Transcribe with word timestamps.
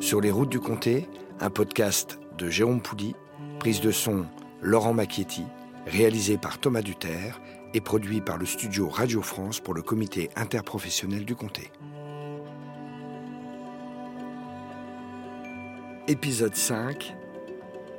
Sur 0.00 0.20
les 0.20 0.30
routes 0.30 0.48
du 0.48 0.60
comté, 0.60 1.08
un 1.40 1.50
podcast 1.50 2.18
de 2.38 2.50
Jérôme 2.50 2.80
Poudy, 2.80 3.14
prise 3.58 3.80
de 3.80 3.90
son 3.90 4.26
Laurent 4.60 4.92
Macchietti, 4.92 5.44
réalisé 5.86 6.38
par 6.38 6.58
Thomas 6.58 6.82
Duterre 6.82 7.40
et 7.74 7.80
produit 7.80 8.20
par 8.20 8.38
le 8.38 8.46
studio 8.46 8.88
Radio 8.88 9.22
France 9.22 9.60
pour 9.60 9.74
le 9.74 9.82
comité 9.82 10.30
interprofessionnel 10.36 11.24
du 11.24 11.34
comté. 11.34 11.70
Épisode 16.08 16.56
5 16.56 17.14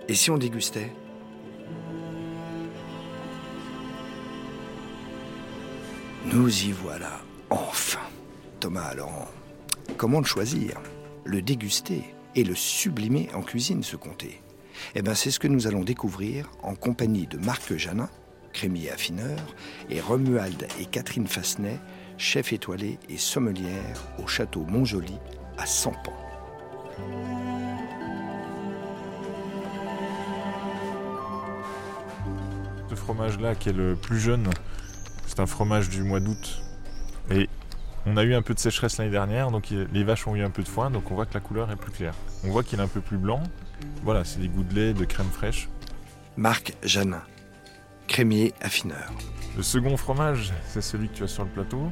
Et 0.09 0.13
si 0.13 0.29
on 0.29 0.37
dégustait? 0.37 0.91
Nous 6.25 6.63
y 6.63 6.71
voilà, 6.71 7.21
enfin. 7.49 7.99
Thomas, 8.59 8.93
Laurent, 8.93 9.27
comment 9.97 10.19
le 10.19 10.25
choisir? 10.25 10.79
Le 11.25 11.41
déguster 11.41 12.03
et 12.35 12.43
le 12.43 12.55
sublimer 12.55 13.29
en 13.33 13.41
cuisine, 13.41 13.83
ce 13.83 13.95
comté 13.95 14.41
Eh 14.95 15.01
bien, 15.01 15.13
c'est 15.13 15.31
ce 15.31 15.39
que 15.39 15.47
nous 15.47 15.67
allons 15.67 15.83
découvrir 15.83 16.51
en 16.61 16.75
compagnie 16.75 17.27
de 17.27 17.37
Marc 17.37 17.75
Janin, 17.77 18.09
crémier 18.51 18.91
affineur, 18.91 19.39
et 19.89 20.01
Romuald 20.01 20.67
et 20.79 20.85
Catherine 20.85 21.27
Fassenet, 21.27 21.79
chef 22.17 22.51
étoilé 22.53 22.99
et 23.09 23.17
sommelière 23.17 24.03
au 24.21 24.27
château 24.27 24.65
Montjoli 24.67 25.17
à 25.57 25.65
Sampan. 25.65 26.13
Ce 32.89 32.95
fromage-là, 32.95 33.55
qui 33.55 33.69
est 33.69 33.73
le 33.73 33.95
plus 33.95 34.19
jeune, 34.19 34.49
c'est 35.25 35.39
un 35.39 35.45
fromage 35.45 35.89
du 35.89 36.03
mois 36.03 36.19
d'août. 36.19 36.61
Et 37.31 37.49
on 38.05 38.17
a 38.17 38.23
eu 38.23 38.33
un 38.33 38.41
peu 38.41 38.53
de 38.53 38.59
sécheresse 38.59 38.97
l'année 38.97 39.11
dernière, 39.11 39.51
donc 39.51 39.69
les 39.69 40.03
vaches 40.03 40.27
ont 40.27 40.35
eu 40.35 40.43
un 40.43 40.49
peu 40.49 40.63
de 40.63 40.67
foin, 40.67 40.89
donc 40.89 41.09
on 41.11 41.15
voit 41.15 41.25
que 41.25 41.33
la 41.33 41.39
couleur 41.39 41.71
est 41.71 41.75
plus 41.75 41.91
claire. 41.91 42.13
On 42.43 42.49
voit 42.49 42.63
qu'il 42.63 42.79
est 42.79 42.83
un 42.83 42.87
peu 42.87 43.01
plus 43.01 43.17
blanc. 43.17 43.41
Voilà, 44.03 44.23
c'est 44.23 44.39
des 44.39 44.47
goûts 44.47 44.63
de 44.63 44.73
lait, 44.73 44.93
de 44.93 45.05
crème 45.05 45.29
fraîche. 45.31 45.69
Marc 46.35 46.73
Janin, 46.83 47.21
crémier 48.07 48.53
affineur. 48.61 49.11
Le 49.55 49.61
second 49.61 49.95
fromage, 49.97 50.51
c'est 50.67 50.81
celui 50.81 51.09
que 51.09 51.13
tu 51.13 51.23
as 51.23 51.27
sur 51.27 51.43
le 51.43 51.49
plateau. 51.49 51.83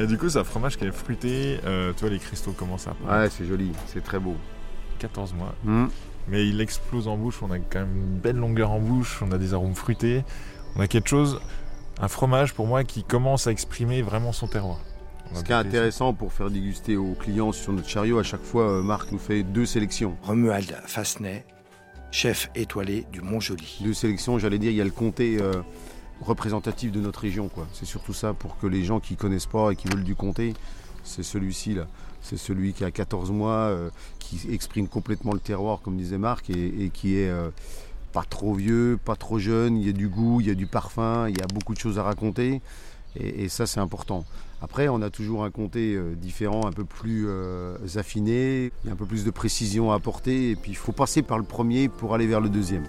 Et 0.00 0.06
du 0.06 0.18
coup, 0.18 0.28
c'est 0.28 0.38
un 0.40 0.44
fromage 0.44 0.76
qui 0.76 0.84
est 0.84 0.90
fruité. 0.90 1.60
Euh, 1.64 1.92
tu 1.92 2.00
vois, 2.00 2.10
les 2.10 2.18
cristaux 2.18 2.52
commencent 2.52 2.88
à 2.88 2.96
Ouais, 3.08 3.30
c'est 3.30 3.46
joli, 3.46 3.70
c'est 3.86 4.02
très 4.02 4.18
beau. 4.18 4.36
14 4.98 5.32
mois. 5.34 5.54
Mmh. 5.62 5.86
Mais 6.26 6.48
il 6.48 6.60
explose 6.60 7.06
en 7.06 7.16
bouche. 7.16 7.40
On 7.42 7.52
a 7.52 7.58
quand 7.58 7.80
même 7.80 7.96
une 7.96 8.18
belle 8.18 8.36
longueur 8.36 8.72
en 8.72 8.80
bouche. 8.80 9.22
On 9.22 9.30
a 9.30 9.38
des 9.38 9.54
arômes 9.54 9.76
fruités. 9.76 10.24
On 10.74 10.80
a 10.80 10.88
quelque 10.88 11.08
chose, 11.08 11.40
un 12.00 12.08
fromage 12.08 12.52
pour 12.52 12.66
moi 12.66 12.82
qui 12.82 13.04
commence 13.04 13.46
à 13.46 13.52
exprimer 13.52 14.02
vraiment 14.02 14.32
son 14.32 14.48
terroir. 14.48 14.80
Ce 15.34 15.42
qui 15.42 15.50
est 15.50 15.56
intéressant 15.56 16.14
pour 16.14 16.32
faire 16.32 16.50
déguster 16.50 16.96
aux 16.96 17.14
clients 17.14 17.52
sur 17.52 17.72
notre 17.72 17.88
chariot, 17.88 18.18
à 18.18 18.22
chaque 18.22 18.42
fois, 18.42 18.70
euh, 18.70 18.82
Marc 18.82 19.10
nous 19.10 19.18
fait 19.18 19.42
deux 19.42 19.66
sélections. 19.66 20.16
Romuald 20.22 20.80
Fassenet, 20.86 21.44
chef 22.12 22.50
étoilé 22.54 23.04
du 23.12 23.20
Montjoli. 23.20 23.78
Deux 23.82 23.94
sélections, 23.94 24.38
j'allais 24.38 24.58
dire, 24.58 24.70
il 24.70 24.76
y 24.76 24.80
a 24.80 24.84
le 24.84 24.90
comté 24.90 25.38
euh, 25.40 25.60
représentatif 26.20 26.92
de 26.92 27.00
notre 27.00 27.20
région. 27.20 27.48
quoi. 27.48 27.66
C'est 27.72 27.84
surtout 27.84 28.14
ça 28.14 28.32
pour 28.32 28.58
que 28.58 28.68
les 28.68 28.84
gens 28.84 29.00
qui 29.00 29.16
connaissent 29.16 29.46
pas 29.46 29.72
et 29.72 29.76
qui 29.76 29.88
veulent 29.88 30.04
du 30.04 30.14
comté, 30.14 30.54
c'est 31.02 31.24
celui-ci 31.24 31.74
là. 31.74 31.86
C'est 32.22 32.38
celui 32.38 32.72
qui 32.72 32.84
a 32.84 32.90
14 32.90 33.30
mois, 33.32 33.68
euh, 33.68 33.90
qui 34.18 34.40
exprime 34.50 34.88
complètement 34.88 35.32
le 35.32 35.40
terroir, 35.40 35.80
comme 35.82 35.96
disait 35.96 36.16
Marc, 36.16 36.48
et, 36.48 36.84
et 36.84 36.90
qui 36.90 37.18
est 37.18 37.28
euh, 37.28 37.50
pas 38.12 38.22
trop 38.22 38.54
vieux, 38.54 38.98
pas 39.04 39.16
trop 39.16 39.38
jeune. 39.38 39.76
Il 39.76 39.86
y 39.86 39.90
a 39.90 39.92
du 39.92 40.08
goût, 40.08 40.40
il 40.40 40.46
y 40.46 40.50
a 40.50 40.54
du 40.54 40.66
parfum, 40.66 41.28
il 41.28 41.36
y 41.36 41.42
a 41.42 41.46
beaucoup 41.46 41.74
de 41.74 41.78
choses 41.78 41.98
à 41.98 42.02
raconter. 42.02 42.62
Et, 43.16 43.48
ça, 43.48 43.66
c'est 43.66 43.80
important. 43.80 44.24
Après, 44.60 44.88
on 44.88 45.00
a 45.02 45.10
toujours 45.10 45.44
un 45.44 45.50
comté 45.50 45.94
euh, 45.94 46.14
différent, 46.14 46.66
un 46.66 46.72
peu 46.72 46.84
plus 46.84 47.26
euh, 47.28 47.76
affiné, 47.96 48.72
il 48.82 48.86
y 48.86 48.90
a 48.90 48.92
un 48.92 48.96
peu 48.96 49.06
plus 49.06 49.24
de 49.24 49.30
précision 49.30 49.92
à 49.92 49.96
apporter. 49.96 50.50
Et 50.50 50.56
puis, 50.56 50.72
il 50.72 50.76
faut 50.76 50.92
passer 50.92 51.22
par 51.22 51.38
le 51.38 51.44
premier 51.44 51.88
pour 51.88 52.14
aller 52.14 52.26
vers 52.26 52.40
le 52.40 52.48
deuxième. 52.48 52.84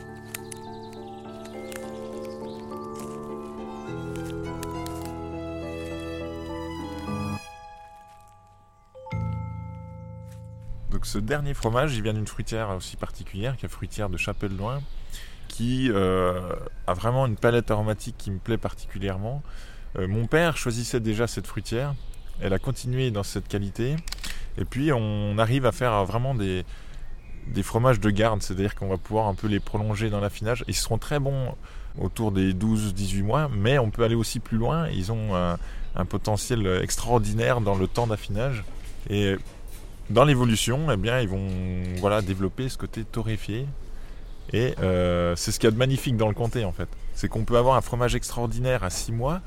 Donc 10.95 11.05
ce 11.05 11.17
dernier 11.17 11.53
fromage, 11.53 11.93
il 11.97 12.01
vient 12.01 12.13
d'une 12.13 12.25
fruitière 12.25 12.69
aussi 12.69 12.95
particulière, 12.95 13.57
qui 13.57 13.65
est 13.65 13.67
la 13.67 13.73
fruitière 13.73 14.09
de 14.09 14.15
Chapelle-Loin, 14.15 14.79
qui 15.49 15.91
euh, 15.91 16.53
a 16.87 16.93
vraiment 16.93 17.25
une 17.25 17.35
palette 17.35 17.69
aromatique 17.69 18.15
qui 18.17 18.31
me 18.31 18.39
plaît 18.39 18.57
particulièrement. 18.57 19.43
Euh, 19.97 20.07
mon 20.07 20.27
père 20.27 20.57
choisissait 20.57 20.99
déjà 20.99 21.27
cette 21.27 21.47
fruitière, 21.47 21.95
elle 22.41 22.53
a 22.53 22.59
continué 22.59 23.11
dans 23.11 23.23
cette 23.23 23.47
qualité, 23.47 23.95
et 24.57 24.65
puis 24.65 24.91
on 24.91 25.37
arrive 25.37 25.65
à 25.65 25.71
faire 25.71 26.03
vraiment 26.05 26.35
des, 26.35 26.65
des 27.47 27.63
fromages 27.63 27.99
de 27.99 28.09
garde, 28.09 28.41
c'est-à-dire 28.41 28.75
qu'on 28.75 28.87
va 28.87 28.97
pouvoir 28.97 29.27
un 29.27 29.35
peu 29.35 29.47
les 29.47 29.59
prolonger 29.59 30.09
dans 30.09 30.19
l'affinage. 30.19 30.63
Ils 30.67 30.75
seront 30.75 30.97
très 30.97 31.19
bons 31.19 31.55
autour 31.99 32.31
des 32.31 32.53
12-18 32.53 33.23
mois, 33.23 33.49
mais 33.53 33.79
on 33.79 33.89
peut 33.89 34.03
aller 34.03 34.15
aussi 34.15 34.39
plus 34.39 34.57
loin, 34.57 34.89
ils 34.89 35.11
ont 35.11 35.35
un, 35.35 36.05
potentiel 36.05 36.67
extraordinaire 36.81 37.61
dans 37.61 37.75
le 37.75 37.87
temps 37.87 38.07
d'affinage. 38.07 38.65
Et 39.09 39.37
dans 40.09 40.25
l'évolution, 40.25 40.91
eh 40.91 40.97
bien, 40.97 41.21
ils 41.21 41.29
vont 41.29 41.47
voilà, 41.99 42.21
développer 42.21 42.67
ce 42.69 42.77
côté 42.77 43.03
torréfié. 43.03 43.65
Et 44.53 44.75
euh, 44.81 45.35
c'est 45.35 45.51
ce 45.51 45.59
qu'il 45.59 45.67
y 45.67 45.69
a 45.69 45.71
de 45.71 45.77
magnifique 45.77 46.17
dans 46.17 46.27
le 46.27 46.33
comté, 46.33 46.65
en 46.65 46.71
fait. 46.71 46.89
C'est 47.13 47.27
qu'on 47.27 47.45
peut 47.45 47.57
avoir 47.57 47.75
un 47.75 47.81
fromage 47.81 48.15
extraordinaire 48.15 48.83
à 48.83 48.89
6 48.89 49.11
mois, 49.13 49.41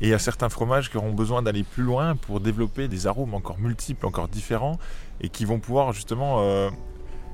et 0.00 0.06
il 0.06 0.08
y 0.10 0.14
a 0.14 0.18
certains 0.18 0.48
fromages 0.48 0.90
qui 0.90 0.96
auront 0.96 1.12
besoin 1.12 1.42
d'aller 1.42 1.62
plus 1.62 1.82
loin 1.82 2.16
pour 2.16 2.40
développer 2.40 2.88
des 2.88 3.06
arômes 3.06 3.34
encore 3.34 3.58
multiples, 3.58 4.06
encore 4.06 4.28
différents, 4.28 4.78
et 5.20 5.28
qui 5.28 5.44
vont 5.44 5.58
pouvoir 5.58 5.92
justement 5.92 6.38
euh, 6.40 6.70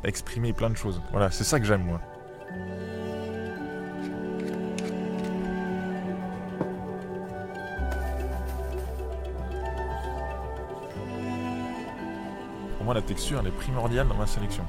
exprimer 0.03 0.53
plein 0.53 0.71
de 0.71 0.77
choses. 0.77 1.01
Voilà, 1.13 1.31
c'est 1.31 1.45
ça 1.45 1.61
que 1.61 1.67
j'aime, 1.67 1.85
moi. 1.85 2.01
Pour 12.77 12.85
moi, 12.85 12.95
la 12.95 13.03
texture, 13.03 13.39
elle 13.41 13.47
est 13.47 13.57
primordiale 13.57 14.09
dans 14.09 14.17
ma 14.17 14.27
sélection. 14.27 14.65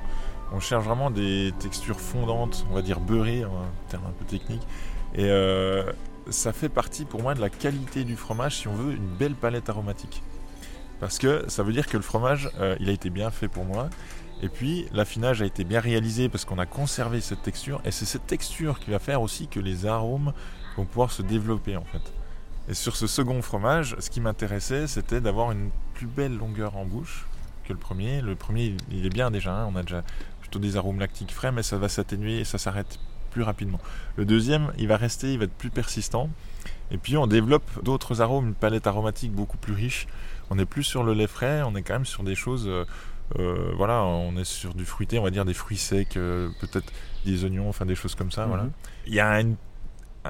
On 0.51 0.59
cherche 0.59 0.85
vraiment 0.85 1.09
des 1.09 1.51
textures 1.59 1.99
fondantes, 1.99 2.65
on 2.69 2.75
va 2.75 2.83
dire 2.83 2.99
beurrées, 2.99 3.41
un 3.41 3.89
terme 3.89 4.03
un 4.07 4.11
peu 4.11 4.25
technique. 4.25 4.65
Et 5.15 5.25
euh, 5.25 5.91
ça 6.29 6.53
fait 6.53 6.69
partie 6.69 7.05
pour 7.05 7.21
moi 7.21 7.33
de 7.33 7.41
la 7.41 7.49
qualité 7.49 8.03
du 8.03 8.15
fromage 8.15 8.57
si 8.57 8.67
on 8.67 8.73
veut 8.73 8.93
une 8.93 9.07
belle 9.07 9.35
palette 9.35 9.69
aromatique. 9.69 10.21
Parce 10.99 11.19
que 11.19 11.45
ça 11.47 11.63
veut 11.63 11.73
dire 11.73 11.87
que 11.87 11.97
le 11.97 12.03
fromage, 12.03 12.49
euh, 12.59 12.75
il 12.79 12.89
a 12.89 12.91
été 12.91 13.09
bien 13.09 13.29
fait 13.31 13.47
pour 13.47 13.65
moi. 13.65 13.89
Et 14.41 14.49
puis 14.49 14.87
l'affinage 14.93 15.41
a 15.41 15.45
été 15.45 15.63
bien 15.63 15.79
réalisé 15.79 16.29
parce 16.29 16.45
qu'on 16.45 16.59
a 16.59 16.65
conservé 16.65 17.21
cette 17.21 17.41
texture. 17.41 17.81
Et 17.85 17.91
c'est 17.91 18.05
cette 18.05 18.27
texture 18.27 18.79
qui 18.79 18.91
va 18.91 18.99
faire 18.99 19.21
aussi 19.21 19.47
que 19.47 19.59
les 19.59 19.85
arômes 19.85 20.33
vont 20.75 20.85
pouvoir 20.85 21.11
se 21.11 21.21
développer 21.21 21.75
en 21.75 21.83
fait. 21.85 22.13
Et 22.69 22.73
sur 22.73 22.95
ce 22.95 23.07
second 23.07 23.41
fromage, 23.41 23.95
ce 23.99 24.09
qui 24.09 24.19
m'intéressait, 24.21 24.87
c'était 24.87 25.21
d'avoir 25.21 25.51
une 25.51 25.69
plus 25.93 26.07
belle 26.07 26.35
longueur 26.37 26.75
en 26.75 26.85
bouche 26.85 27.25
que 27.63 27.73
le 27.73 27.79
premier. 27.79 28.21
Le 28.21 28.35
premier, 28.35 28.75
il 28.91 29.05
est 29.05 29.09
bien 29.13 29.31
déjà. 29.31 29.53
hein. 29.53 29.69
On 29.71 29.75
a 29.75 29.83
déjà 29.83 30.03
plutôt 30.41 30.59
des 30.59 30.77
arômes 30.77 30.99
lactiques 30.99 31.31
frais, 31.33 31.51
mais 31.51 31.63
ça 31.63 31.77
va 31.77 31.89
s'atténuer 31.89 32.39
et 32.39 32.43
ça 32.43 32.57
s'arrête 32.57 32.99
plus 33.37 33.43
rapidement. 33.43 33.79
Le 34.15 34.25
deuxième, 34.25 34.71
il 34.79 34.87
va 34.87 34.97
rester, 34.97 35.33
il 35.33 35.37
va 35.37 35.45
être 35.45 35.53
plus 35.53 35.69
persistant. 35.69 36.27
Et 36.89 36.97
puis 36.97 37.17
on 37.17 37.27
développe 37.27 37.69
d'autres 37.83 38.19
arômes, 38.21 38.47
une 38.47 38.53
palette 38.55 38.87
aromatique 38.87 39.31
beaucoup 39.31 39.57
plus 39.57 39.73
riche. 39.73 40.07
On 40.49 40.55
n'est 40.55 40.65
plus 40.65 40.83
sur 40.83 41.03
le 41.03 41.13
lait 41.13 41.27
frais, 41.27 41.61
on 41.63 41.75
est 41.75 41.83
quand 41.83 41.93
même 41.93 42.05
sur 42.05 42.23
des 42.23 42.33
choses. 42.33 42.67
euh, 42.67 42.83
euh, 43.37 43.71
voilà, 43.75 44.03
on 44.05 44.35
est 44.37 44.43
sur 44.45 44.73
du 44.73 44.85
fruité, 44.85 45.19
on 45.19 45.23
va 45.23 45.29
dire 45.29 45.45
des 45.45 45.53
fruits 45.53 45.77
secs, 45.77 46.17
euh, 46.17 46.49
peut-être 46.61 46.91
des 47.25 47.43
oignons, 47.43 47.69
enfin 47.69 47.85
des 47.85 47.93
choses 47.93 48.15
comme 48.15 48.31
ça. 48.31 48.45
Voilà. 48.47 48.63
Mhm. 48.63 48.71
Il 49.05 49.13
y 49.13 49.19
a 49.19 49.39
une- 49.41 49.55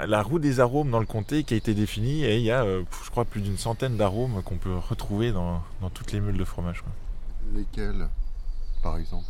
la 0.06 0.22
roue 0.22 0.40
des 0.40 0.60
arômes 0.60 0.92
dans 0.92 1.00
le 1.00 1.06
comté 1.06 1.44
qui 1.46 1.54
a 1.54 1.58
été 1.58 1.74
définie 1.74 2.26
et 2.26 2.36
il 2.38 2.44
y 2.44 2.52
a, 2.52 2.64
euh, 2.64 2.84
je 3.06 3.10
crois, 3.10 3.24
plus 3.24 3.40
d'une 3.42 3.58
centaine 3.58 3.96
d'arômes 3.96 4.42
qu'on 4.44 4.58
peut 4.58 4.76
retrouver 4.76 5.32
dans, 5.32 5.64
dans 5.80 5.90
toutes 5.92 6.12
les 6.12 6.20
mules 6.20 6.38
de 6.38 6.44
fromage. 6.44 6.82
quoi. 6.82 6.92
Lesquels, 7.56 8.10
par 8.84 8.98
exemple? 8.98 9.24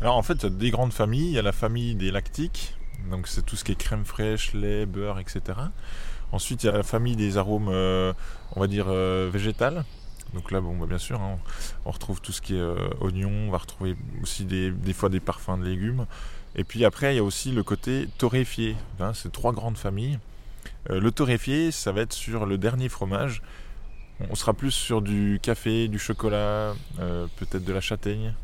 Alors 0.00 0.16
en 0.16 0.22
fait, 0.22 0.34
il 0.34 0.42
y 0.44 0.46
a 0.46 0.50
des 0.50 0.70
grandes 0.70 0.92
familles. 0.92 1.26
Il 1.26 1.34
y 1.34 1.38
a 1.38 1.42
la 1.42 1.52
famille 1.52 1.94
des 1.94 2.10
lactiques, 2.10 2.74
donc 3.10 3.28
c'est 3.28 3.44
tout 3.44 3.56
ce 3.56 3.64
qui 3.64 3.72
est 3.72 3.76
crème 3.76 4.04
fraîche, 4.04 4.52
lait, 4.54 4.86
beurre, 4.86 5.18
etc. 5.18 5.40
Ensuite, 6.32 6.62
il 6.62 6.66
y 6.66 6.68
a 6.70 6.72
la 6.72 6.82
famille 6.82 7.14
des 7.14 7.36
arômes, 7.36 7.68
euh, 7.68 8.12
on 8.56 8.60
va 8.60 8.66
dire, 8.66 8.86
euh, 8.88 9.28
végétales. 9.30 9.84
Donc 10.32 10.50
là, 10.50 10.62
bon, 10.62 10.76
bah, 10.76 10.86
bien 10.86 10.98
sûr, 10.98 11.20
hein, 11.20 11.38
on 11.84 11.90
retrouve 11.90 12.22
tout 12.22 12.32
ce 12.32 12.40
qui 12.40 12.54
est 12.54 12.60
euh, 12.60 12.88
oignon, 13.00 13.30
on 13.30 13.50
va 13.50 13.58
retrouver 13.58 13.96
aussi 14.22 14.46
des, 14.46 14.70
des 14.70 14.94
fois 14.94 15.10
des 15.10 15.20
parfums 15.20 15.58
de 15.58 15.64
légumes. 15.64 16.06
Et 16.56 16.64
puis 16.64 16.84
après, 16.86 17.14
il 17.14 17.16
y 17.16 17.20
a 17.20 17.24
aussi 17.24 17.52
le 17.52 17.62
côté 17.62 18.08
torréfié. 18.16 18.76
Hein, 18.98 19.12
c'est 19.14 19.30
trois 19.30 19.52
grandes 19.52 19.76
familles. 19.76 20.18
Euh, 20.90 21.00
le 21.00 21.10
torréfié, 21.10 21.70
ça 21.70 21.92
va 21.92 22.00
être 22.00 22.14
sur 22.14 22.46
le 22.46 22.56
dernier 22.56 22.88
fromage. 22.88 23.42
On 24.30 24.34
sera 24.34 24.54
plus 24.54 24.70
sur 24.70 25.02
du 25.02 25.38
café, 25.42 25.88
du 25.88 25.98
chocolat, 25.98 26.74
peut-être 26.96 27.64
de 27.64 27.72
la 27.72 27.80
châtaigne. 27.80 28.34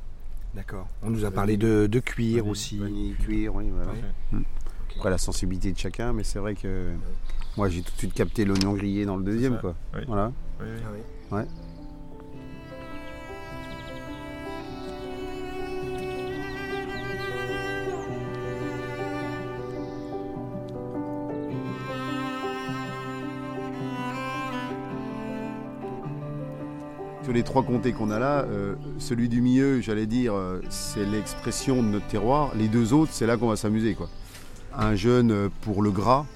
D'accord. 0.55 0.89
On 1.03 1.11
nous 1.11 1.25
a 1.25 1.31
parlé 1.31 1.57
de, 1.57 1.87
de 1.87 2.01
cuir 2.01 2.39
Vanille- 2.45 2.51
aussi. 2.51 2.79
vanille, 2.79 3.15
cuir, 3.15 3.55
oui. 3.55 3.67
voilà. 3.71 3.87
Parfait. 3.93 4.45
Après, 4.97 5.11
la 5.11 5.19
sensibilité 5.19 5.71
de 5.73 5.79
chacun, 5.79 6.13
mais 6.13 6.25
c'est 6.25 6.39
vrai 6.39 6.55
que 6.55 6.93
moi, 7.57 7.69
j'ai 7.69 7.83
tout 7.83 7.93
de 7.93 7.99
suite 7.99 8.15
capté 8.15 8.45
l'oignon 8.45 8.73
grillé 8.73 9.05
dans 9.05 9.17
le 9.17 9.23
deuxième, 9.25 9.59
quoi. 9.61 9.75
Oui. 9.95 10.01
Voilà. 10.09 10.33
Oui, 11.31 11.43
les 27.33 27.43
trois 27.43 27.63
comtés 27.63 27.93
qu'on 27.93 28.11
a 28.11 28.19
là, 28.19 28.45
euh, 28.45 28.75
celui 28.99 29.29
du 29.29 29.41
milieu, 29.41 29.81
j'allais 29.81 30.07
dire, 30.07 30.35
euh, 30.35 30.61
c'est 30.69 31.05
l'expression 31.05 31.83
de 31.83 31.89
notre 31.89 32.07
terroir. 32.07 32.53
Les 32.57 32.69
deux 32.69 32.93
autres, 32.93 33.13
c'est 33.13 33.27
là 33.27 33.37
qu'on 33.37 33.49
va 33.49 33.57
s'amuser. 33.57 33.95
quoi. 33.95 34.09
Un 34.77 34.95
jeune 34.95 35.51
pour 35.63 35.83
le 35.83 35.91
gras, 35.91 36.27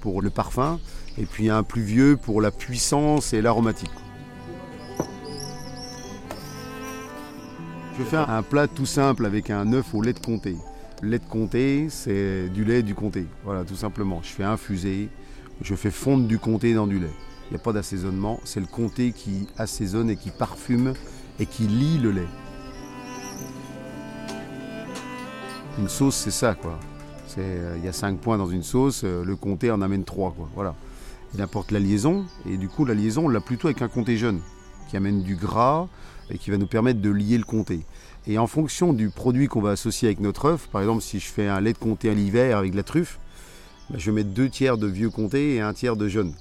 pour 0.00 0.22
le 0.22 0.30
parfum, 0.30 0.78
et 1.18 1.24
puis 1.24 1.50
un 1.50 1.62
plus 1.62 1.82
vieux 1.82 2.16
pour 2.16 2.40
la 2.40 2.50
puissance 2.50 3.32
et 3.32 3.42
l'aromatique. 3.42 3.90
Je 7.94 8.04
vais 8.04 8.10
faire 8.10 8.30
un 8.30 8.42
plat 8.42 8.66
tout 8.66 8.86
simple 8.86 9.26
avec 9.26 9.50
un 9.50 9.72
œuf 9.72 9.94
au 9.94 10.02
lait 10.02 10.12
de 10.12 10.20
comté. 10.20 10.56
Le 11.02 11.10
lait 11.10 11.18
de 11.18 11.24
comté, 11.24 11.88
c'est 11.90 12.48
du 12.48 12.64
lait 12.64 12.82
du 12.82 12.94
comté. 12.94 13.26
Voilà, 13.44 13.64
tout 13.64 13.76
simplement. 13.76 14.20
Je 14.22 14.28
fais 14.28 14.44
infuser, 14.44 15.08
je 15.60 15.74
fais 15.74 15.90
fondre 15.90 16.26
du 16.26 16.38
comté 16.38 16.72
dans 16.74 16.86
du 16.86 16.98
lait. 16.98 17.12
Il 17.50 17.54
n'y 17.54 17.56
a 17.60 17.64
pas 17.64 17.72
d'assaisonnement, 17.72 18.38
c'est 18.44 18.60
le 18.60 18.66
comté 18.66 19.10
qui 19.10 19.48
assaisonne 19.58 20.08
et 20.08 20.16
qui 20.16 20.30
parfume 20.30 20.94
et 21.40 21.46
qui 21.46 21.64
lie 21.64 21.98
le 21.98 22.12
lait. 22.12 22.28
Une 25.78 25.88
sauce, 25.88 26.14
c'est 26.14 26.30
ça, 26.30 26.54
quoi. 26.54 26.78
Euh, 27.38 27.74
Il 27.78 27.84
y 27.84 27.88
a 27.88 27.92
cinq 27.92 28.18
points 28.18 28.38
dans 28.38 28.48
une 28.48 28.62
sauce, 28.62 29.02
euh, 29.02 29.24
le 29.24 29.34
comté 29.34 29.70
en 29.72 29.82
amène 29.82 30.04
trois. 30.04 30.32
Voilà. 30.54 30.76
Il 31.34 31.42
apporte 31.42 31.72
la 31.72 31.80
liaison, 31.80 32.24
et 32.48 32.56
du 32.56 32.68
coup, 32.68 32.84
la 32.84 32.94
liaison, 32.94 33.24
on 33.26 33.28
l'a 33.28 33.40
plutôt 33.40 33.66
avec 33.66 33.82
un 33.82 33.88
comté 33.88 34.16
jeune, 34.16 34.40
qui 34.88 34.96
amène 34.96 35.22
du 35.22 35.34
gras 35.34 35.88
et 36.30 36.38
qui 36.38 36.50
va 36.50 36.56
nous 36.56 36.66
permettre 36.66 37.00
de 37.00 37.10
lier 37.10 37.38
le 37.38 37.44
comté. 37.44 37.80
Et 38.28 38.38
en 38.38 38.46
fonction 38.46 38.92
du 38.92 39.10
produit 39.10 39.48
qu'on 39.48 39.60
va 39.60 39.70
associer 39.70 40.06
avec 40.06 40.20
notre 40.20 40.44
œuf, 40.44 40.68
par 40.68 40.82
exemple, 40.82 41.02
si 41.02 41.18
je 41.18 41.26
fais 41.26 41.48
un 41.48 41.60
lait 41.60 41.72
de 41.72 41.78
comté 41.78 42.10
à 42.10 42.14
l'hiver 42.14 42.58
avec 42.58 42.74
la 42.74 42.84
truffe, 42.84 43.18
bah, 43.88 43.96
je 43.98 44.10
vais 44.10 44.22
mettre 44.22 44.30
deux 44.30 44.48
tiers 44.48 44.78
de 44.78 44.86
vieux 44.86 45.10
comté 45.10 45.56
et 45.56 45.60
un 45.60 45.72
tiers 45.72 45.96
de 45.96 46.06
jeune. 46.06 46.34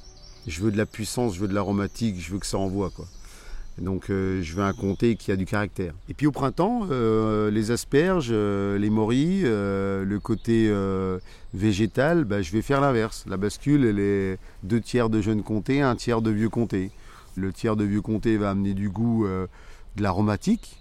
Je 0.50 0.62
veux 0.62 0.72
de 0.72 0.78
la 0.78 0.88
puissance, 0.88 1.36
je 1.36 1.42
veux 1.42 1.48
de 1.48 1.54
l'aromatique, 1.54 2.19
je 2.19 2.34
veux 2.34 2.40
que 2.40 2.48
ça 2.48 2.57
envoie, 2.57 2.90
quoi. 2.90 3.06
Donc 3.80 4.10
euh, 4.10 4.42
je 4.42 4.56
veux 4.56 4.63
un 4.63 4.74
comté 4.74 5.16
qui 5.16 5.31
a 5.31 5.36
du 5.36 5.46
caractère. 5.46 5.94
Et 6.10 6.13
puis 6.13 6.28
au 6.28 6.31
printemps, 6.31 6.88
euh, 6.92 7.50
les 7.51 7.72
asperges, 7.72 8.30
euh, 8.31 8.78
les 8.78 8.90
morilles, 8.90 9.44
le 9.44 10.18
côté 10.19 10.74
végétal, 11.54 12.24
bah, 12.24 12.42
je 12.42 12.51
vais 12.51 12.63
faire 12.63 12.81
l'inverse. 12.81 13.25
La 13.28 13.38
bascule, 13.38 13.86
elle 13.86 14.00
est 14.00 14.40
deux 14.63 14.81
tiers 14.81 15.10
de 15.10 15.22
jeune 15.22 15.44
comté, 15.44 15.81
un 15.81 15.96
tiers 15.96 16.22
de 16.22 16.31
vieux 16.31 16.50
comté. 16.50 16.92
Le 17.36 17.54
tiers 17.54 17.75
de 17.75 17.84
vieux 17.84 18.01
comté 18.01 18.38
va 18.38 18.50
amener 18.50 18.74
du 18.74 18.90
goût, 18.90 19.28
de 19.28 20.01
l'aromatique. 20.01 20.80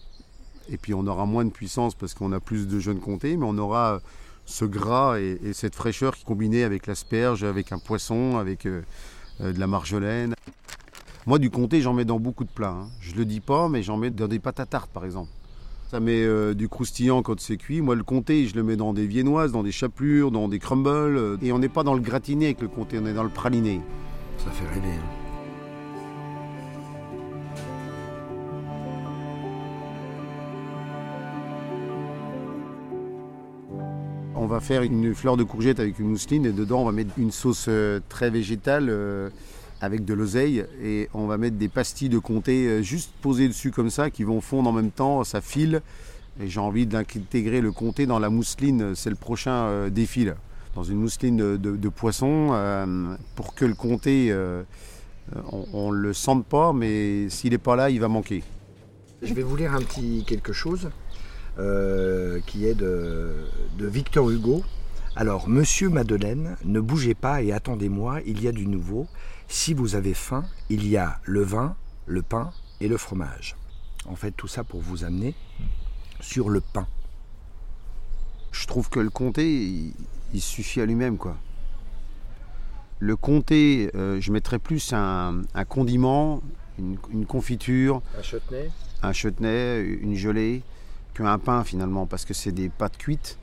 Et 0.71 0.79
puis 0.79 0.93
on 0.95 1.07
aura 1.07 1.27
moins 1.27 1.45
de 1.45 1.51
puissance 1.51 1.95
parce 1.95 2.15
qu'on 2.15 2.33
a 2.33 2.41
plus 2.41 2.69
de 2.69 2.81
jeunes 2.81 3.01
comté, 3.01 3.37
mais 3.37 3.47
on 3.47 3.59
aura 3.59 4.01
ce 4.45 4.65
gras 4.65 5.21
et, 5.21 5.39
et 5.45 5.53
cette 5.53 5.75
fraîcheur 5.75 6.17
qui 6.17 6.25
combinée 6.25 6.65
avec 6.65 6.87
l'asperge, 6.87 7.45
avec 7.45 7.71
un 7.71 7.79
poisson, 7.79 8.39
avec 8.39 8.67
de 9.41 9.59
la 9.59 9.67
marjolaine. 9.67 10.35
Moi, 11.27 11.39
du 11.39 11.51
comté, 11.51 11.81
j'en 11.83 11.93
mets 11.93 12.05
dans 12.07 12.19
beaucoup 12.19 12.45
de 12.45 12.51
plats. 12.51 12.71
hein. 12.71 12.89
Je 13.01 13.15
le 13.15 13.25
dis 13.25 13.41
pas, 13.41 13.69
mais 13.69 13.83
j'en 13.83 13.97
mets 13.97 14.11
dans 14.11 14.29
des 14.29 14.39
pâtes 14.39 14.61
à 14.61 14.67
tarte, 14.67 14.91
par 14.91 15.05
exemple. 15.05 15.29
Ça 15.91 16.01
met 16.01 16.23
euh, 16.23 16.55
du 16.55 16.69
croustillant 16.69 17.23
quand 17.23 17.39
c'est 17.41 17.57
cuit. 17.57 17.81
Moi, 17.81 17.95
le 17.95 18.03
comté, 18.03 18.47
je 18.47 18.55
le 18.55 18.63
mets 18.63 18.77
dans 18.77 18.93
des 18.93 19.07
viennoises, 19.07 19.53
dans 19.53 19.63
des 19.63 19.73
chapelures, 19.73 20.31
dans 20.31 20.49
des 20.49 20.59
crumbles. 20.59 20.89
euh, 20.89 21.37
Et 21.43 21.53
on 21.53 21.59
n'est 21.59 21.69
pas 21.69 21.83
dans 21.83 21.95
le 21.95 22.01
gratiné 22.01 22.47
avec 22.47 22.61
le 22.61 22.69
comté, 22.69 22.99
on 23.03 23.07
est 23.07 23.15
dans 23.15 23.23
le 23.25 23.31
praliné. 23.31 23.81
Ça 24.39 24.51
fait 24.51 24.67
rêver. 24.69 24.89
hein. 24.89 25.18
On 34.41 34.47
va 34.47 34.61
faire 34.61 34.83
une 34.83 35.17
fleur 35.17 35.37
de 35.37 35.43
courgette 35.43 35.81
avec 35.81 35.99
une 35.99 36.11
mousseline 36.11 36.47
et 36.47 36.53
dedans, 36.53 36.83
on 36.83 36.85
va 36.85 36.93
mettre 36.93 37.11
une 37.19 37.33
sauce 37.33 37.67
euh, 37.67 37.99
très 38.09 38.31
végétale 38.31 38.87
euh, 38.89 39.31
avec 39.81 40.05
de 40.05 40.15
l'oseille 40.15 40.65
et 40.81 41.09
on 41.13 41.27
va 41.27 41.39
mettre 41.39 41.57
des 41.57 41.67
pastilles 41.67 42.09
de 42.09 42.21
comté 42.21 42.69
euh, 42.69 42.81
juste 42.81 43.11
posées 43.21 43.49
dessus 43.49 43.73
comme 43.73 43.91
ça 43.91 44.11
qui 44.11 44.23
vont 44.23 44.41
fondre 44.41 44.71
en 44.71 44.73
même 44.73 44.93
temps, 44.93 45.25
ça 45.25 45.41
file. 45.41 45.83
Et 46.41 46.47
j'ai 46.47 46.61
envie 46.61 46.87
d'intégrer 46.87 47.61
le 47.61 47.73
comté 47.73 48.07
dans 48.07 48.21
la 48.21 48.31
mousseline, 48.31 48.95
c'est 48.95 49.11
le 49.11 49.17
prochain 49.17 49.89
défi 49.89 50.25
là. 50.25 50.35
Dans 50.77 50.85
une 50.85 50.99
mousseline 50.99 51.57
de, 51.57 51.89
poisson 51.89 52.55
pour 53.35 53.57
que 53.57 53.65
le 53.65 53.75
comté, 53.75 54.33
on, 55.73 55.91
ne 55.91 55.97
le 55.97 56.13
sente 56.13 56.47
pas, 56.47 56.73
mais 56.73 57.29
s'il 57.29 57.51
n'est 57.51 57.59
pas 57.59 57.75
là, 57.75 57.91
il 57.91 57.99
va 57.99 58.07
manquer. 58.07 58.45
Je 59.21 59.35
vais 59.35 59.43
vous 59.43 59.57
lire 59.57 59.75
un 59.75 59.81
petit 59.81 60.23
quelque 60.25 60.53
chose 60.53 60.91
euh, 61.59 62.41
qui 62.47 62.67
est 62.67 62.75
de, 62.75 63.33
de 63.79 63.87
Victor 63.87 64.31
Hugo. 64.31 64.63
Alors, 65.17 65.49
Monsieur 65.49 65.89
Madeleine, 65.89 66.57
ne 66.65 66.81
bougez 66.81 67.15
pas 67.15 67.43
et 67.43 67.53
attendez-moi, 67.53 68.21
il 68.27 68.43
y 68.43 68.49
a 68.49 68.53
du 68.53 68.67
nouveau. 68.67 69.07
Si 69.49 69.75
vous 69.75 69.95
avez 69.95 70.15
faim, 70.15 70.45
il 70.69 70.87
y 70.87 70.97
a 70.97 71.19
le 71.25 71.43
vin, 71.43 71.75
le 72.07 72.23
pain 72.23 72.53
et 72.81 72.89
le 72.89 72.97
fromage. 72.97 73.57
En 74.07 74.15
fait, 74.15 74.31
tout 74.31 74.49
ça 74.49 74.63
pour 74.63 74.81
vous 74.81 75.05
amener 75.05 75.35
sur 76.21 76.49
le 76.49 76.61
pain. 76.61 76.87
Je 78.53 78.67
trouve 78.67 78.89
que 78.89 79.01
le 79.01 79.11
comté, 79.11 79.49
il, 79.49 79.93
il 80.35 80.41
suffit 80.41 80.81
à 80.81 80.87
lui-même, 80.87 81.17
quoi. 81.17 81.37
Le 83.01 83.17
comté, 83.17 83.91
euh, 83.95 84.21
je 84.21 84.33
mettrais 84.33 84.59
plus 84.59 84.93
un, 84.93 85.43
un 85.55 85.65
condiment, 85.65 86.43
une, 86.79 86.97
une 87.13 87.27
confiture, 87.27 88.03
Un 88.19 88.23
chutney 88.23 88.71
un 89.03 89.13
chutney, 89.13 89.81
une 90.01 90.17
gelée, 90.17 90.63
qu'un 91.19 91.39
pain 91.39 91.65
finalement, 91.65 92.07
parce 92.07 92.25
que 92.25 92.33
c'est 92.35 92.53
des 92.53 92.69
pâtes 92.69 92.97
cuites. 92.97 93.37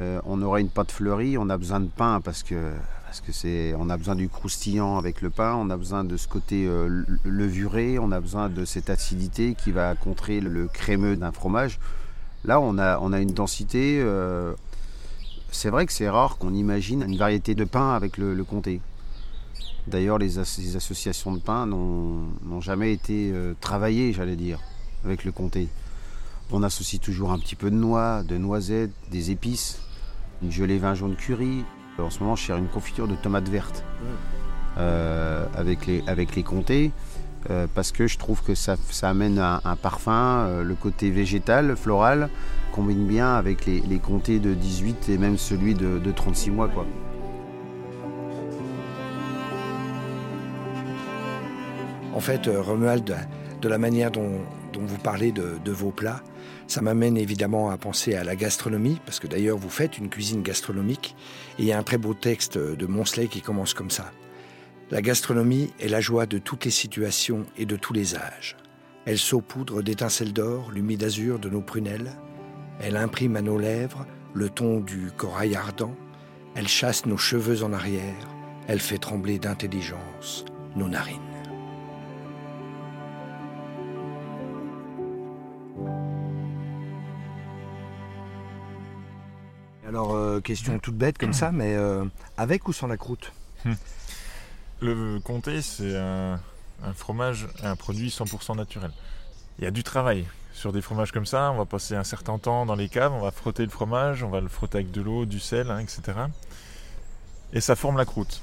Euh, 0.00 0.20
on 0.24 0.40
aura 0.40 0.60
une 0.60 0.70
pâte 0.70 0.90
fleurie, 0.92 1.36
on 1.36 1.50
a 1.50 1.58
besoin 1.58 1.80
de 1.80 1.88
pain 1.88 2.20
parce 2.22 2.42
que 2.42 2.72
parce 3.04 3.20
que 3.20 3.32
c'est, 3.32 3.74
on 3.76 3.90
a 3.90 3.96
besoin 3.96 4.14
du 4.14 4.28
croustillant 4.28 4.96
avec 4.96 5.20
le 5.20 5.30
pain, 5.30 5.54
on 5.56 5.68
a 5.68 5.76
besoin 5.76 6.04
de 6.04 6.16
ce 6.16 6.28
côté 6.28 6.64
euh, 6.68 6.86
le- 6.88 7.18
levuré, 7.24 7.98
on 7.98 8.12
a 8.12 8.20
besoin 8.20 8.48
de 8.48 8.64
cette 8.64 8.88
acidité 8.88 9.56
qui 9.56 9.72
va 9.72 9.96
contrer 9.96 10.40
le, 10.40 10.68
crémeux 10.68 11.16
d'un 11.16 11.32
fromage. 11.32 11.80
Là, 12.44 12.60
on 12.60 12.78
a, 12.78 12.98
on 13.00 13.12
a 13.12 13.20
une 13.20 13.32
densité. 13.34 14.00
euh, 14.00 14.54
c'est 15.50 15.70
vrai 15.70 15.86
que 15.86 15.92
c'est 15.92 16.08
rare 16.08 16.38
qu'on 16.38 16.54
imagine 16.54 17.02
une 17.02 17.16
variété 17.18 17.56
de 17.56 17.64
pain 17.64 17.94
avec 17.94 18.16
le, 18.16 18.44
comté. 18.44 18.80
D'ailleurs, 19.88 20.18
les, 20.18 20.38
as- 20.38 20.58
les 20.58 20.76
associations 20.76 21.32
de 21.32 21.40
pain 21.40 21.66
n'ont 21.66 22.60
jamais 22.60 22.92
été 22.92 23.34
travaillées, 23.60 24.12
j'allais 24.12 24.36
dire, 24.36 24.60
avec 25.04 25.24
le 25.24 25.32
comté. 25.32 25.66
On 26.52 26.62
associe 26.62 27.00
toujours 27.00 27.32
un 27.32 27.38
petit 27.38 27.54
peu 27.54 27.70
de 27.70 27.76
noix, 27.76 28.22
de 28.22 28.36
noisettes, 28.36 28.90
des 29.10 29.30
épices, 29.30 29.80
une 30.42 30.50
gelée 30.50 30.78
vin 30.78 30.94
jaune 30.94 31.14
curry. 31.16 31.64
En 31.98 32.10
ce 32.10 32.20
moment, 32.20 32.34
je 32.34 32.46
sers 32.46 32.56
une 32.56 32.68
confiture 32.68 33.06
de 33.06 33.14
tomates 33.14 33.48
vertes 33.48 33.84
euh, 34.78 35.46
avec, 35.54 35.86
les, 35.86 36.02
avec 36.06 36.34
les 36.34 36.42
comtés. 36.42 36.90
euh, 37.50 37.66
parce 37.74 37.92
que 37.92 38.06
je 38.06 38.18
trouve 38.18 38.42
que 38.42 38.54
ça, 38.54 38.76
ça 38.90 39.08
amène 39.10 39.38
un, 39.38 39.60
un 39.64 39.76
parfum, 39.76 40.12
euh, 40.46 40.62
le 40.62 40.74
côté 40.74 41.10
végétal, 41.10 41.76
floral, 41.76 42.28
combine 42.72 43.06
bien 43.06 43.34
avec 43.34 43.64
les, 43.66 43.80
les 43.80 43.98
comtés 43.98 44.38
de 44.40 44.52
18 44.54 45.08
et 45.08 45.18
même 45.18 45.38
celui 45.38 45.74
de, 45.74 45.98
de 45.98 46.10
36 46.12 46.50
mois. 46.50 46.68
Quoi. 46.68 46.86
En 52.14 52.20
fait, 52.20 52.48
euh, 52.48 52.60
Romuald, 52.60 53.16
de 53.62 53.68
la 53.68 53.78
manière 53.78 54.10
dont, 54.10 54.32
dont 54.72 54.84
vous 54.84 54.98
parlez 54.98 55.32
de, 55.32 55.70
vos 55.70 55.90
plats, 55.90 56.22
ça 56.66 56.80
m'amène 56.80 57.16
évidemment 57.16 57.70
à 57.70 57.76
penser 57.76 58.14
à 58.14 58.24
la 58.24 58.36
gastronomie, 58.36 59.00
parce 59.04 59.20
que 59.20 59.26
d'ailleurs 59.26 59.58
vous 59.58 59.70
faites 59.70 59.98
une 59.98 60.08
cuisine 60.08 60.42
gastronomique, 60.42 61.14
et 61.58 61.62
il 61.62 61.64
y 61.66 61.72
a 61.72 61.78
un 61.78 61.82
très 61.82 61.98
beau 61.98 62.14
texte 62.14 62.58
de 62.58 62.86
Monsley 62.86 63.28
qui 63.28 63.42
commence 63.42 63.74
comme 63.74 63.90
ça. 63.90 64.12
La 64.90 65.02
gastronomie 65.02 65.72
est 65.78 65.88
la 65.88 66.00
joie 66.00 66.26
de 66.26 66.38
toutes 66.38 66.64
les 66.64 66.70
situations 66.72 67.46
et 67.56 67.64
de 67.64 67.76
tous 67.76 67.92
les 67.92 68.16
âges. 68.16 68.56
Elle 69.06 69.18
saupoudre 69.18 69.82
d'étincelles 69.82 70.32
d'or 70.32 70.70
l'humide 70.72 71.04
azur 71.04 71.38
de 71.38 71.48
nos 71.48 71.60
prunelles. 71.62 72.12
Elle 72.80 72.96
imprime 72.96 73.36
à 73.36 73.42
nos 73.42 73.58
lèvres 73.58 74.06
le 74.34 74.50
ton 74.50 74.80
du 74.80 75.10
corail 75.16 75.54
ardent. 75.54 75.94
Elle 76.54 76.68
chasse 76.68 77.06
nos 77.06 77.16
cheveux 77.16 77.62
en 77.62 77.72
arrière. 77.72 78.28
Elle 78.66 78.80
fait 78.80 78.98
trembler 78.98 79.38
d'intelligence 79.38 80.44
nos 80.76 80.88
narines. 80.88 81.29
Euh, 90.36 90.40
question 90.40 90.78
toute 90.78 90.96
bête 90.96 91.18
comme 91.18 91.32
ça, 91.32 91.52
mais 91.52 91.74
euh, 91.74 92.04
avec 92.36 92.68
ou 92.68 92.72
sans 92.72 92.86
la 92.86 92.96
croûte 92.96 93.32
Le 94.80 95.18
comté, 95.20 95.62
c'est 95.62 95.96
un, 95.96 96.40
un 96.82 96.92
fromage, 96.94 97.48
un 97.62 97.76
produit 97.76 98.08
100% 98.08 98.56
naturel. 98.56 98.90
Il 99.58 99.64
y 99.64 99.66
a 99.66 99.70
du 99.70 99.82
travail 99.82 100.24
sur 100.52 100.72
des 100.72 100.80
fromages 100.80 101.12
comme 101.12 101.26
ça. 101.26 101.50
On 101.52 101.58
va 101.58 101.66
passer 101.66 101.94
un 101.96 102.04
certain 102.04 102.38
temps 102.38 102.66
dans 102.66 102.76
les 102.76 102.88
caves, 102.88 103.12
on 103.12 103.20
va 103.20 103.30
frotter 103.30 103.64
le 103.64 103.70
fromage, 103.70 104.22
on 104.22 104.30
va 104.30 104.40
le 104.40 104.48
frotter 104.48 104.78
avec 104.78 104.90
de 104.90 105.00
l'eau, 105.00 105.26
du 105.26 105.40
sel, 105.40 105.70
hein, 105.70 105.78
etc. 105.78 106.18
Et 107.52 107.60
ça 107.60 107.76
forme 107.76 107.96
la 107.96 108.04
croûte. 108.04 108.42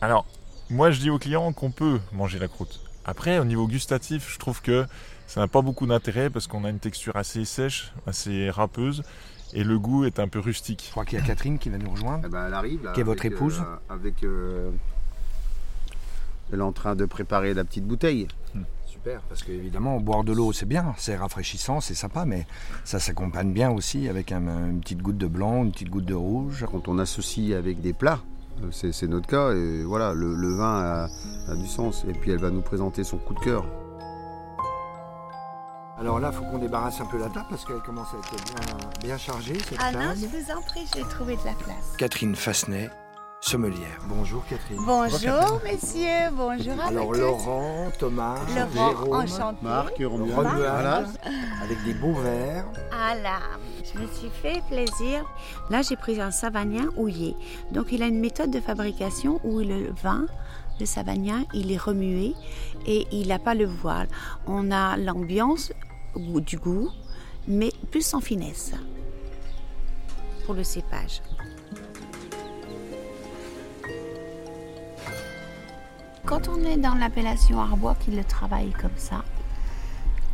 Alors, 0.00 0.26
moi, 0.70 0.90
je 0.90 1.00
dis 1.00 1.10
aux 1.10 1.18
clients 1.18 1.52
qu'on 1.52 1.70
peut 1.70 2.00
manger 2.12 2.38
la 2.38 2.48
croûte. 2.48 2.80
Après, 3.04 3.38
au 3.38 3.44
niveau 3.44 3.66
gustatif, 3.66 4.32
je 4.32 4.38
trouve 4.38 4.62
que 4.62 4.86
ça 5.26 5.40
n'a 5.40 5.48
pas 5.48 5.62
beaucoup 5.62 5.86
d'intérêt 5.86 6.30
parce 6.30 6.46
qu'on 6.46 6.64
a 6.64 6.70
une 6.70 6.78
texture 6.78 7.16
assez 7.16 7.44
sèche, 7.44 7.92
assez 8.06 8.50
râpeuse, 8.50 9.02
et 9.52 9.64
le 9.64 9.78
goût 9.78 10.04
est 10.04 10.18
un 10.18 10.28
peu 10.28 10.38
rustique. 10.40 10.82
Je 10.86 10.90
crois 10.90 11.04
qu'il 11.04 11.18
y 11.18 11.22
a 11.22 11.24
Catherine 11.24 11.58
qui 11.58 11.68
va 11.68 11.78
nous 11.78 11.90
rejoindre. 11.90 12.24
Eh 12.26 12.28
ben, 12.30 12.46
elle 12.46 12.54
arrive 12.54 12.84
là. 12.84 12.92
Qui 12.92 13.00
est 13.00 13.04
votre 13.04 13.24
épouse 13.24 13.60
euh, 13.60 13.94
Avec. 13.94 14.22
euh, 14.24 14.70
elle 16.52 16.58
est 16.60 16.62
en 16.62 16.72
train 16.72 16.94
de 16.96 17.04
préparer 17.06 17.54
la 17.54 17.64
petite 17.64 17.86
bouteille. 17.86 18.28
Hmm. 18.54 18.62
super, 18.86 19.20
parce 19.22 19.42
qu'évidemment, 19.42 19.98
boire 20.00 20.22
de 20.22 20.32
l'eau, 20.32 20.52
c'est 20.52 20.66
bien, 20.66 20.94
c'est 20.98 21.16
rafraîchissant, 21.16 21.80
c'est 21.80 21.94
sympa, 21.94 22.24
mais 22.26 22.46
ça 22.84 22.98
s'accompagne 23.00 23.52
bien 23.52 23.70
aussi 23.70 24.06
avec 24.08 24.32
un- 24.32 24.68
une 24.68 24.80
petite 24.80 25.00
goutte 25.02 25.16
de 25.18 25.26
blanc, 25.26 25.64
une 25.64 25.72
petite 25.72 25.88
goutte 25.90 26.04
de 26.04 26.14
rouge. 26.14 26.64
Quand 26.70 26.88
on 26.88 26.98
associe 26.98 27.56
avec 27.56 27.80
des 27.80 27.94
plats, 27.94 28.20
euh, 28.62 28.68
c'est 28.70 28.92
c'est 28.92 29.08
notre 29.08 29.26
cas, 29.26 29.52
et 29.54 29.82
voilà, 29.82 30.12
le, 30.12 30.34
le 30.34 30.54
vin 30.54 30.80
a, 30.82 31.08
a 31.50 31.54
du 31.56 31.66
sens. 31.66 32.04
Et 32.08 32.12
puis 32.12 32.30
elle 32.32 32.38
va 32.40 32.50
nous 32.50 32.60
présenter 32.60 33.02
son 33.02 33.16
coup 33.16 33.32
de 33.34 33.40
cœur. 33.40 33.64
Alors 35.98 36.18
là, 36.18 36.30
il 36.32 36.36
faut 36.36 36.44
qu'on 36.44 36.58
débarrasse 36.58 37.00
un 37.00 37.06
peu 37.06 37.18
la 37.18 37.28
table, 37.28 37.46
parce 37.50 37.64
qu'elle 37.64 37.80
commence 37.80 38.08
à 38.14 38.18
être 38.18 38.44
bien, 38.44 38.76
bien 39.00 39.18
chargée, 39.18 39.58
cette 39.68 39.78
Ah 39.80 39.92
non, 39.92 40.14
je 40.16 40.26
vous 40.26 40.50
en 40.50 40.62
prie, 40.62 40.86
j'ai 40.94 41.02
trouvé 41.02 41.36
de 41.36 41.44
la 41.44 41.52
place. 41.52 41.96
Catherine 41.98 42.34
Fassenet, 42.34 42.90
sommelière. 43.40 44.00
Bonjour 44.06 44.42
Catherine. 44.46 44.78
Bonjour, 44.84 45.60
messieurs, 45.62 46.30
bonjour 46.32 46.80
à 46.80 46.86
Alors. 46.86 47.12
Laurent, 47.12 47.88
Thomas, 47.98 48.36
Laurent, 48.48 48.90
Jérôme, 48.90 49.14
enchanté. 49.14 49.58
Marc, 49.62 49.92
Romuald, 49.98 50.56
voilà. 50.56 51.04
avec 51.62 51.84
des 51.84 51.94
beaux 51.94 52.14
verres. 52.14 52.64
Ah 52.90 53.14
là, 53.14 53.38
je 53.84 54.00
me 54.00 54.06
suis 54.06 54.30
fait 54.30 54.62
plaisir. 54.68 55.24
Là, 55.70 55.82
j'ai 55.82 55.96
pris 55.96 56.20
un 56.20 56.30
savagnin 56.30 56.86
houillé. 56.96 57.36
Donc, 57.70 57.92
il 57.92 58.02
a 58.02 58.06
une 58.06 58.18
méthode 58.18 58.50
de 58.50 58.60
fabrication 58.60 59.40
où 59.44 59.58
le 59.58 59.92
vin, 60.02 60.26
le 60.80 60.86
savagnin, 60.86 61.44
il 61.52 61.70
est 61.70 61.76
remué 61.80 62.34
et 62.86 63.06
il 63.12 63.28
n'a 63.28 63.38
pas 63.38 63.54
le 63.54 63.66
voile. 63.66 64.08
On 64.46 64.70
a 64.72 64.96
l'ambiance 64.96 65.72
ou 66.14 66.40
du 66.40 66.58
goût, 66.58 66.90
mais 67.48 67.70
plus 67.90 68.14
en 68.14 68.20
finesse 68.20 68.72
pour 70.44 70.54
le 70.54 70.64
cépage. 70.64 71.22
Quand 76.24 76.48
on 76.48 76.64
est 76.64 76.76
dans 76.76 76.94
l'appellation 76.94 77.60
Arbois 77.60 77.96
qui 77.96 78.10
le 78.10 78.24
travaille 78.24 78.72
comme 78.72 78.96
ça, 78.96 79.24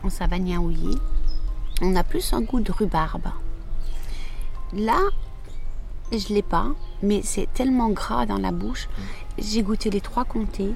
en 0.04 0.10
savagnin 0.10 0.60
houillé, 0.60 0.96
on 1.80 1.96
a 1.96 2.04
plus 2.04 2.32
un 2.32 2.42
goût 2.42 2.60
de 2.60 2.72
rhubarbe. 2.72 3.28
Là, 4.72 5.00
je 6.12 6.32
l'ai 6.32 6.42
pas, 6.42 6.68
mais 7.02 7.22
c'est 7.22 7.48
tellement 7.52 7.90
gras 7.90 8.26
dans 8.26 8.38
la 8.38 8.52
bouche. 8.52 8.88
J'ai 9.38 9.62
goûté 9.62 9.90
les 9.90 10.00
trois 10.00 10.24
comtés 10.24 10.74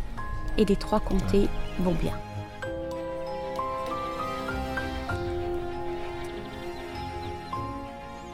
et 0.58 0.64
les 0.64 0.76
trois 0.76 1.00
comtés 1.00 1.48
vont 1.80 1.94
bien. 1.94 2.18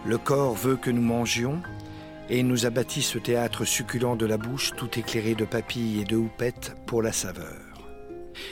Le 0.09 0.17
corps 0.17 0.55
veut 0.55 0.77
que 0.77 0.91
nous 0.91 1.03
mangions 1.03 1.61
et 2.31 2.43
nous 2.43 2.65
a 2.65 2.71
bâti 2.71 3.03
ce 3.03 3.19
théâtre 3.19 3.67
succulent 3.67 4.17
de 4.17 4.25
la 4.25 4.39
bouche 4.39 4.73
tout 4.75 4.99
éclairé 4.99 5.35
de 5.35 5.45
papilles 5.45 6.01
et 6.01 6.07
de 6.07 6.17
houppettes 6.17 6.75
pour 6.87 7.03
la 7.03 7.13
saveur. 7.13 7.59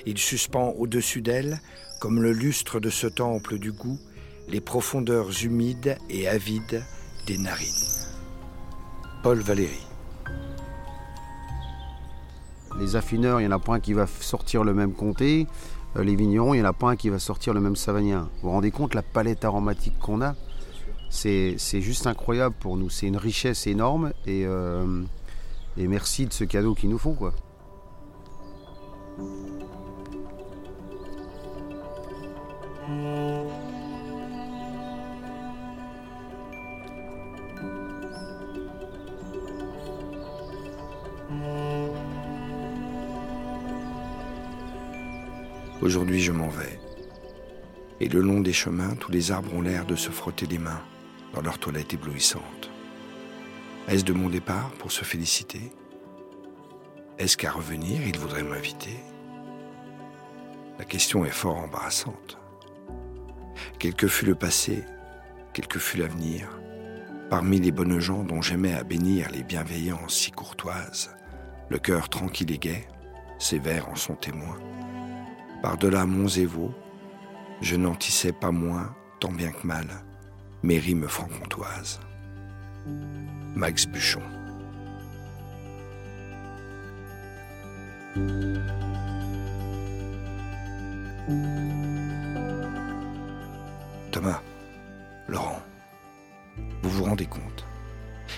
Il 0.05 0.19
suspend 0.19 0.75
au-dessus 0.77 1.23
d'elle, 1.23 1.63
comme 1.99 2.23
le 2.23 2.33
lustre 2.33 2.79
de 2.79 2.91
ce 2.91 3.07
temple 3.07 3.59
du 3.59 3.73
goût, 3.73 3.99
les 4.49 4.61
profondeurs 4.61 5.31
humides 5.45 5.97
et 6.11 6.29
avides 6.29 6.85
des 7.27 7.39
narines. 7.39 7.73
Paul 9.23 9.39
Valéry. 9.39 9.81
Les 12.79 12.97
affineurs, 12.97 13.41
il 13.41 13.49
n'y 13.49 13.55
en 13.55 13.59
a 13.59 13.73
un 13.73 13.81
qui 13.81 13.95
va 13.95 14.07
sortir 14.07 14.63
le 14.63 14.75
même 14.75 14.93
comté. 14.93 15.47
Euh, 15.97 16.05
Les 16.05 16.17
vignerons, 16.17 16.53
il 16.53 16.59
n'y 16.59 16.67
en 16.67 16.69
a 16.69 16.75
pas 16.75 16.91
un 16.91 16.97
qui 16.97 17.09
va 17.09 17.19
sortir 17.19 17.55
le 17.55 17.61
même 17.61 17.77
savagnin. 17.77 18.29
Vous 18.35 18.49
vous 18.49 18.51
rendez 18.51 18.71
compte 18.71 18.95
la 18.95 19.01
palette 19.01 19.47
aromatique 19.47 19.99
qu'on 19.99 20.21
a? 20.21 20.35
C'est 21.09 21.81
juste 21.81 22.07
incroyable 22.07 22.55
pour 22.59 22.77
nous. 22.77 22.91
C'est 22.91 23.07
une 23.07 23.17
richesse 23.17 23.67
énorme 23.67 24.13
et, 24.27 24.45
euh, 24.47 25.03
merci 25.77 26.27
de 26.27 26.33
ce 26.33 26.45
cadeau 26.45 26.75
qu'ils 26.75 26.91
nous 26.91 26.99
font. 26.99 27.17
Aujourd'hui, 45.83 46.21
je 46.21 46.33
m'en 46.33 46.49
vais. 46.49 46.79
Et 48.01 48.09
le 48.09 48.21
long 48.21 48.41
des 48.41 48.53
chemins, 48.53 48.95
tous 48.97 49.11
les 49.11 49.31
arbres 49.31 49.55
ont 49.55 49.63
l'air 49.63 49.87
de 49.87 49.97
se 49.97 50.11
frotter 50.11 50.47
les 50.47 50.59
mains 50.59 50.83
dans 51.35 51.43
leur 51.43 51.59
toilette 51.59 51.95
éblouissante. 51.95 52.71
Est-ce 53.89 54.05
de 54.05 54.13
mon 54.13 54.29
départ 54.29 54.71
pour 54.79 54.91
se 54.91 55.05
féliciter? 55.05 55.73
Est-ce 57.19 57.37
qu'à 57.37 57.53
revenir, 57.53 58.07
ils 58.07 58.19
voudraient 58.19 58.43
m'inviter? 58.43 58.99
La 60.79 60.85
question 60.85 61.25
est 61.25 61.31
fort 61.31 61.57
embarrassante. 61.57 62.39
Quel 63.79 63.95
que 63.95 64.09
fut 64.09 64.27
le 64.27 64.35
passé, 64.35 64.85
quel 65.53 65.67
que 65.67 65.79
fut 65.79 65.99
l'avenir, 65.99 66.49
parmi 67.31 67.59
les 67.59 67.73
bonnes 67.73 67.99
gens 67.99 68.23
dont 68.23 68.43
j'aimais 68.43 68.75
à 68.75 68.85
bénir 68.85 69.31
les 69.31 69.43
bienveillances 69.43 70.15
si 70.15 70.31
courtoises, 70.31 71.17
le 71.69 71.79
cœur 71.79 72.09
tranquille 72.09 72.53
et 72.53 72.59
gai, 72.59 72.87
vers 73.53 73.89
en 73.89 73.97
sont 73.97 74.15
témoins. 74.15 74.59
Par-delà 75.63 76.07
monts 76.07 76.29
et 76.29 76.49
je 77.63 77.77
n'en 77.77 77.95
tissais 77.95 78.33
pas 78.33 78.51
moins, 78.51 78.95
tant 79.21 79.33
bien 79.33 79.51
que 79.51 79.67
mal, 79.67 79.89
mes 80.67 80.81
rimes 80.81 81.07
franc-comtoises. 81.07 82.01
Max 83.55 83.87
Buchon. 83.87 84.21
Thomas, 94.11 94.43
Laurent, 95.29 95.63
vous 96.83 96.91
vous 96.91 97.05
rendez 97.05 97.27
compte 97.27 97.65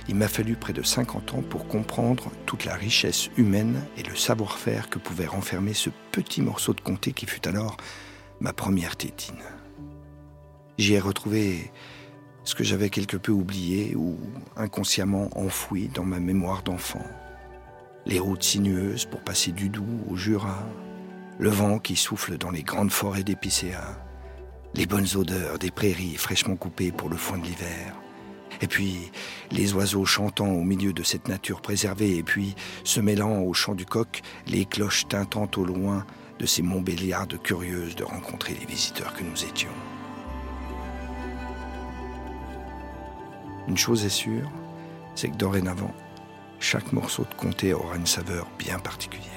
Il 0.08 0.16
m'a 0.16 0.28
fallu 0.28 0.54
près 0.54 0.74
de 0.74 0.82
50 0.82 1.32
ans 1.32 1.42
pour 1.48 1.66
comprendre 1.66 2.30
toute 2.44 2.66
la 2.66 2.74
richesse 2.74 3.30
humaine 3.38 3.86
et 3.96 4.02
le 4.02 4.14
savoir-faire 4.14 4.90
que 4.90 4.98
pouvait 4.98 5.26
renfermer 5.26 5.72
ce 5.72 5.88
petit 6.12 6.42
morceau 6.42 6.74
de 6.74 6.82
comté 6.82 7.12
qui 7.12 7.24
fut 7.24 7.48
alors 7.48 7.78
ma 8.40 8.52
première 8.52 8.96
tétine. 8.96 9.42
J'y 10.76 10.92
ai 10.92 11.00
retrouvé 11.00 11.72
ce 12.48 12.54
que 12.54 12.64
j'avais 12.64 12.88
quelque 12.88 13.18
peu 13.18 13.30
oublié 13.30 13.94
ou 13.94 14.18
inconsciemment 14.56 15.28
enfoui 15.36 15.90
dans 15.92 16.02
ma 16.02 16.18
mémoire 16.18 16.62
d'enfant. 16.62 17.04
Les 18.06 18.18
routes 18.18 18.42
sinueuses 18.42 19.04
pour 19.04 19.20
passer 19.20 19.52
du 19.52 19.68
Doubs 19.68 20.10
au 20.10 20.16
Jura, 20.16 20.66
le 21.38 21.50
vent 21.50 21.78
qui 21.78 21.94
souffle 21.94 22.38
dans 22.38 22.50
les 22.50 22.62
grandes 22.62 22.90
forêts 22.90 23.22
d'épicéas, 23.22 23.98
les 24.74 24.86
bonnes 24.86 25.14
odeurs 25.14 25.58
des 25.58 25.70
prairies 25.70 26.16
fraîchement 26.16 26.56
coupées 26.56 26.90
pour 26.90 27.10
le 27.10 27.18
foin 27.18 27.36
de 27.36 27.44
l'hiver, 27.44 27.94
et 28.62 28.66
puis 28.66 29.12
les 29.50 29.74
oiseaux 29.74 30.06
chantant 30.06 30.48
au 30.48 30.64
milieu 30.64 30.94
de 30.94 31.02
cette 31.02 31.28
nature 31.28 31.60
préservée, 31.60 32.16
et 32.16 32.22
puis 32.22 32.54
se 32.82 33.00
mêlant 33.00 33.42
au 33.42 33.52
chant 33.52 33.74
du 33.74 33.84
coq, 33.84 34.22
les 34.46 34.64
cloches 34.64 35.06
tintant 35.06 35.50
au 35.58 35.64
loin 35.66 36.06
de 36.38 36.46
ces 36.46 36.62
Montbéliardes 36.62 37.42
curieuses 37.42 37.94
de 37.94 38.04
rencontrer 38.04 38.56
les 38.58 38.64
visiteurs 38.64 39.12
que 39.12 39.22
nous 39.22 39.44
étions. 39.44 39.97
Une 43.68 43.76
chose 43.76 44.06
est 44.06 44.08
sûre, 44.08 44.50
c'est 45.14 45.28
que 45.28 45.36
dorénavant, 45.36 45.92
chaque 46.58 46.92
morceau 46.94 47.24
de 47.24 47.34
comté 47.34 47.74
aura 47.74 47.96
une 47.96 48.06
saveur 48.06 48.48
bien 48.58 48.78
particulière. 48.78 49.28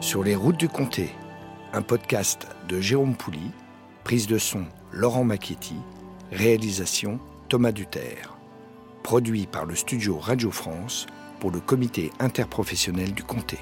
Sur 0.00 0.24
les 0.24 0.34
routes 0.34 0.56
du 0.56 0.68
comté, 0.68 1.14
un 1.72 1.82
podcast 1.82 2.48
de 2.68 2.80
Jérôme 2.80 3.14
Pouly, 3.14 3.52
prise 4.02 4.26
de 4.26 4.38
son 4.38 4.64
Laurent 4.90 5.22
Macchietti, 5.22 5.76
réalisation 6.32 7.20
Thomas 7.48 7.70
Duterre, 7.70 8.36
produit 9.04 9.46
par 9.46 9.64
le 9.64 9.76
studio 9.76 10.18
Radio 10.18 10.50
France 10.50 11.06
pour 11.40 11.50
le 11.50 11.58
comité 11.58 12.12
interprofessionnel 12.20 13.12
du 13.12 13.24
comté. 13.24 13.58